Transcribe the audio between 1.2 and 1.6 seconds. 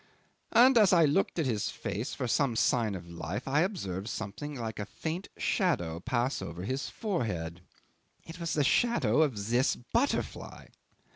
at